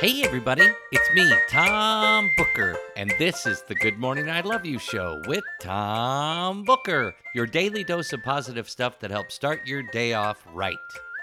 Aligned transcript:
Hey, 0.00 0.22
everybody, 0.22 0.66
it's 0.92 1.12
me, 1.12 1.30
Tom 1.50 2.30
Booker, 2.38 2.74
and 2.96 3.12
this 3.18 3.44
is 3.44 3.60
the 3.60 3.74
Good 3.74 3.98
Morning 3.98 4.30
I 4.30 4.40
Love 4.40 4.64
You 4.64 4.78
show 4.78 5.20
with 5.26 5.44
Tom 5.60 6.64
Booker, 6.64 7.14
your 7.34 7.44
daily 7.44 7.84
dose 7.84 8.10
of 8.14 8.22
positive 8.22 8.70
stuff 8.70 8.98
that 9.00 9.10
helps 9.10 9.34
start 9.34 9.66
your 9.66 9.82
day 9.82 10.14
off 10.14 10.42
right. 10.54 10.78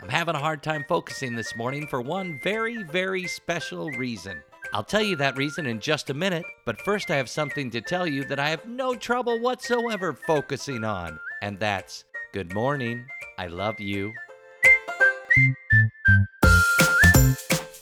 I'm 0.00 0.08
having 0.08 0.36
a 0.36 0.40
hard 0.40 0.62
time 0.62 0.86
focusing 0.88 1.36
this 1.36 1.54
morning 1.54 1.86
for 1.86 2.00
one 2.00 2.40
very, 2.42 2.82
very 2.84 3.26
special 3.26 3.90
reason. 3.90 4.42
I'll 4.72 4.82
tell 4.82 5.02
you 5.02 5.16
that 5.16 5.36
reason 5.36 5.66
in 5.66 5.78
just 5.78 6.08
a 6.08 6.14
minute, 6.14 6.46
but 6.64 6.80
first 6.80 7.10
I 7.10 7.16
have 7.16 7.28
something 7.28 7.68
to 7.72 7.82
tell 7.82 8.06
you 8.06 8.24
that 8.24 8.40
I 8.40 8.48
have 8.48 8.66
no 8.66 8.94
trouble 8.94 9.38
whatsoever 9.38 10.14
focusing 10.14 10.82
on, 10.82 11.20
and 11.42 11.60
that's 11.60 12.04
Good 12.32 12.54
morning, 12.54 13.04
I 13.36 13.48
love 13.48 13.80
you. 13.80 14.14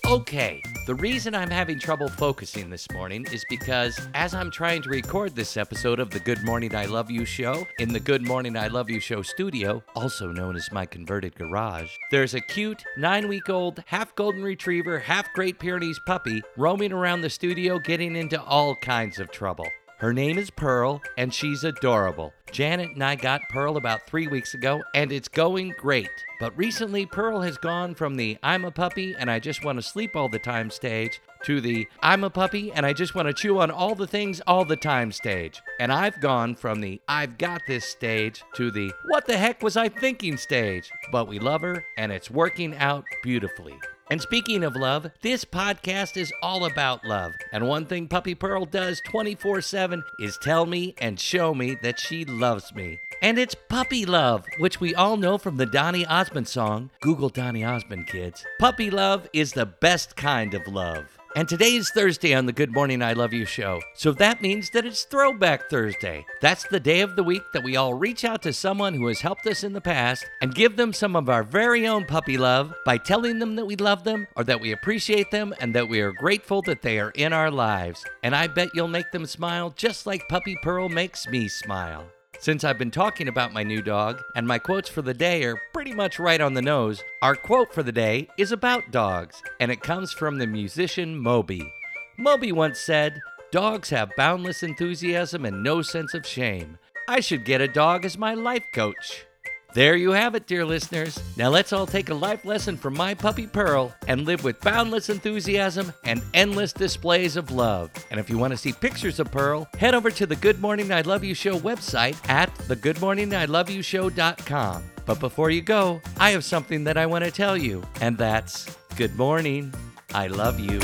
Okay, 0.04 0.60
the 0.86 0.94
reason 0.94 1.34
I'm 1.34 1.50
having 1.50 1.78
trouble 1.78 2.08
focusing 2.08 2.70
this 2.70 2.90
morning 2.92 3.26
is 3.32 3.44
because 3.48 4.00
as 4.14 4.34
I'm 4.34 4.50
trying 4.50 4.82
to 4.82 4.88
record 4.88 5.36
this 5.36 5.56
episode 5.56 6.00
of 6.00 6.10
the 6.10 6.20
Good 6.20 6.42
Morning 6.42 6.74
I 6.74 6.86
Love 6.86 7.10
You 7.10 7.24
show 7.24 7.66
in 7.78 7.92
the 7.92 8.00
Good 8.00 8.26
Morning 8.26 8.56
I 8.56 8.68
Love 8.68 8.88
You 8.88 8.98
show 8.98 9.22
studio, 9.22 9.82
also 9.94 10.32
known 10.32 10.56
as 10.56 10.72
my 10.72 10.86
converted 10.86 11.34
garage, 11.36 11.90
there's 12.10 12.34
a 12.34 12.40
cute 12.40 12.82
nine 12.96 13.28
week 13.28 13.48
old, 13.50 13.82
half 13.86 14.14
golden 14.14 14.42
retriever, 14.42 14.98
half 14.98 15.32
Great 15.34 15.58
Pyrenees 15.58 16.00
puppy 16.06 16.42
roaming 16.56 16.92
around 16.92 17.20
the 17.20 17.30
studio 17.30 17.78
getting 17.78 18.16
into 18.16 18.42
all 18.42 18.74
kinds 18.74 19.20
of 19.20 19.30
trouble. 19.30 19.68
Her 20.00 20.14
name 20.14 20.38
is 20.38 20.48
Pearl, 20.48 21.02
and 21.18 21.32
she's 21.32 21.62
adorable. 21.62 22.32
Janet 22.52 22.92
and 22.94 23.04
I 23.04 23.16
got 23.16 23.42
Pearl 23.50 23.76
about 23.76 24.06
three 24.06 24.28
weeks 24.28 24.54
ago, 24.54 24.82
and 24.94 25.12
it's 25.12 25.28
going 25.28 25.74
great. 25.78 26.08
But 26.40 26.56
recently, 26.56 27.04
Pearl 27.04 27.42
has 27.42 27.58
gone 27.58 27.94
from 27.94 28.16
the 28.16 28.38
I'm 28.42 28.64
a 28.64 28.70
puppy 28.70 29.14
and 29.18 29.30
I 29.30 29.38
just 29.38 29.62
want 29.62 29.76
to 29.76 29.82
sleep 29.82 30.16
all 30.16 30.30
the 30.30 30.38
time 30.38 30.70
stage 30.70 31.20
to 31.44 31.60
the 31.60 31.86
I'm 32.00 32.24
a 32.24 32.30
puppy 32.30 32.72
and 32.72 32.86
I 32.86 32.94
just 32.94 33.14
want 33.14 33.28
to 33.28 33.34
chew 33.34 33.60
on 33.60 33.70
all 33.70 33.94
the 33.94 34.06
things 34.06 34.40
all 34.46 34.64
the 34.64 34.74
time 34.74 35.12
stage. 35.12 35.60
And 35.78 35.92
I've 35.92 36.18
gone 36.18 36.54
from 36.54 36.80
the 36.80 36.98
I've 37.06 37.36
got 37.36 37.60
this 37.66 37.84
stage 37.84 38.42
to 38.54 38.70
the 38.70 38.90
what 39.08 39.26
the 39.26 39.36
heck 39.36 39.62
was 39.62 39.76
I 39.76 39.90
thinking 39.90 40.38
stage. 40.38 40.90
But 41.12 41.28
we 41.28 41.38
love 41.38 41.60
her, 41.60 41.84
and 41.98 42.10
it's 42.10 42.30
working 42.30 42.74
out 42.78 43.04
beautifully. 43.22 43.76
And 44.10 44.20
speaking 44.20 44.64
of 44.64 44.74
love, 44.74 45.08
this 45.22 45.44
podcast 45.44 46.16
is 46.16 46.32
all 46.42 46.64
about 46.64 47.04
love. 47.04 47.32
And 47.52 47.68
one 47.68 47.86
thing 47.86 48.08
Puppy 48.08 48.34
Pearl 48.34 48.64
does 48.64 49.00
24 49.08 49.60
7 49.60 50.02
is 50.18 50.36
tell 50.38 50.66
me 50.66 50.96
and 50.98 51.18
show 51.20 51.54
me 51.54 51.76
that 51.82 52.00
she 52.00 52.24
loves 52.24 52.74
me. 52.74 52.98
And 53.22 53.38
it's 53.38 53.54
puppy 53.54 54.04
love, 54.04 54.46
which 54.58 54.80
we 54.80 54.96
all 54.96 55.16
know 55.16 55.38
from 55.38 55.58
the 55.58 55.66
Donny 55.66 56.04
Osmond 56.06 56.48
song. 56.48 56.90
Google 57.00 57.28
Donny 57.28 57.64
Osmond, 57.64 58.08
kids. 58.08 58.44
Puppy 58.58 58.90
love 58.90 59.28
is 59.32 59.52
the 59.52 59.66
best 59.66 60.16
kind 60.16 60.54
of 60.54 60.66
love. 60.66 61.19
And 61.36 61.48
today 61.48 61.76
is 61.76 61.90
Thursday 61.90 62.34
on 62.34 62.46
the 62.46 62.52
Good 62.52 62.72
Morning 62.72 63.02
I 63.02 63.12
Love 63.12 63.32
You 63.32 63.44
show. 63.44 63.80
So 63.94 64.10
that 64.14 64.42
means 64.42 64.68
that 64.70 64.84
it's 64.84 65.04
Throwback 65.04 65.70
Thursday. 65.70 66.26
That's 66.40 66.64
the 66.64 66.80
day 66.80 67.02
of 67.02 67.14
the 67.14 67.22
week 67.22 67.44
that 67.52 67.62
we 67.62 67.76
all 67.76 67.94
reach 67.94 68.24
out 68.24 68.42
to 68.42 68.52
someone 68.52 68.94
who 68.94 69.06
has 69.06 69.20
helped 69.20 69.46
us 69.46 69.62
in 69.62 69.72
the 69.72 69.80
past 69.80 70.26
and 70.40 70.52
give 70.52 70.76
them 70.76 70.92
some 70.92 71.14
of 71.14 71.28
our 71.28 71.44
very 71.44 71.86
own 71.86 72.04
puppy 72.04 72.36
love 72.36 72.74
by 72.84 72.98
telling 72.98 73.38
them 73.38 73.54
that 73.54 73.64
we 73.64 73.76
love 73.76 74.02
them 74.02 74.26
or 74.34 74.42
that 74.42 74.60
we 74.60 74.72
appreciate 74.72 75.30
them 75.30 75.54
and 75.60 75.72
that 75.72 75.88
we 75.88 76.00
are 76.00 76.12
grateful 76.12 76.62
that 76.62 76.82
they 76.82 76.98
are 76.98 77.10
in 77.10 77.32
our 77.32 77.50
lives. 77.50 78.04
And 78.24 78.34
I 78.34 78.48
bet 78.48 78.74
you'll 78.74 78.88
make 78.88 79.12
them 79.12 79.24
smile 79.24 79.70
just 79.76 80.06
like 80.06 80.28
Puppy 80.28 80.56
Pearl 80.64 80.88
makes 80.88 81.28
me 81.28 81.46
smile. 81.46 82.10
Since 82.40 82.64
I've 82.64 82.78
been 82.78 82.90
talking 82.90 83.28
about 83.28 83.52
my 83.52 83.62
new 83.62 83.82
dog, 83.82 84.22
and 84.34 84.48
my 84.48 84.58
quotes 84.58 84.88
for 84.88 85.02
the 85.02 85.12
day 85.12 85.44
are 85.44 85.60
pretty 85.74 85.92
much 85.92 86.18
right 86.18 86.40
on 86.40 86.54
the 86.54 86.62
nose, 86.62 87.04
our 87.20 87.36
quote 87.36 87.70
for 87.70 87.82
the 87.82 87.92
day 87.92 88.28
is 88.38 88.50
about 88.50 88.90
dogs, 88.90 89.42
and 89.60 89.70
it 89.70 89.82
comes 89.82 90.10
from 90.14 90.38
the 90.38 90.46
musician 90.46 91.18
Moby. 91.18 91.70
Moby 92.16 92.50
once 92.50 92.78
said, 92.78 93.20
Dogs 93.50 93.90
have 93.90 94.16
boundless 94.16 94.62
enthusiasm 94.62 95.44
and 95.44 95.62
no 95.62 95.82
sense 95.82 96.14
of 96.14 96.26
shame. 96.26 96.78
I 97.06 97.20
should 97.20 97.44
get 97.44 97.60
a 97.60 97.68
dog 97.68 98.06
as 98.06 98.16
my 98.16 98.32
life 98.32 98.64
coach. 98.72 99.26
There 99.72 99.94
you 99.94 100.10
have 100.10 100.34
it, 100.34 100.48
dear 100.48 100.64
listeners. 100.64 101.22
Now 101.36 101.48
let's 101.48 101.72
all 101.72 101.86
take 101.86 102.08
a 102.08 102.14
life 102.14 102.44
lesson 102.44 102.76
from 102.76 102.94
my 102.94 103.14
puppy 103.14 103.46
Pearl 103.46 103.94
and 104.08 104.22
live 104.22 104.42
with 104.42 104.60
boundless 104.60 105.08
enthusiasm 105.08 105.92
and 106.04 106.22
endless 106.34 106.72
displays 106.72 107.36
of 107.36 107.52
love. 107.52 107.90
And 108.10 108.18
if 108.18 108.28
you 108.28 108.36
want 108.36 108.52
to 108.52 108.56
see 108.56 108.72
pictures 108.72 109.20
of 109.20 109.30
Pearl, 109.30 109.68
head 109.78 109.94
over 109.94 110.10
to 110.10 110.26
the 110.26 110.34
Good 110.36 110.60
Morning 110.60 110.92
I 110.92 111.02
Love 111.02 111.22
You 111.22 111.34
Show 111.34 111.60
website 111.60 112.16
at 112.28 112.52
thegoodmorningiloveyoushow.com. 112.54 114.82
But 115.06 115.20
before 115.20 115.50
you 115.50 115.62
go, 115.62 116.00
I 116.18 116.30
have 116.30 116.44
something 116.44 116.82
that 116.84 116.96
I 116.96 117.06
want 117.06 117.24
to 117.24 117.30
tell 117.30 117.56
you, 117.56 117.84
and 118.00 118.18
that's 118.18 118.76
good 118.96 119.16
morning. 119.16 119.72
I 120.12 120.26
love 120.26 120.58
you. 120.58 120.80